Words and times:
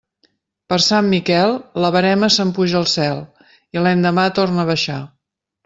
Per 0.71 0.79
Sant 0.85 1.09
Miquel, 1.11 1.53
la 1.83 1.91
verema 1.97 2.31
se'n 2.37 2.55
puja 2.57 2.77
al 2.81 2.89
cel, 2.95 3.23
i 3.79 3.85
l'endemà 3.87 4.27
torna 4.41 4.65
a 4.65 4.69
baixar. 4.75 5.01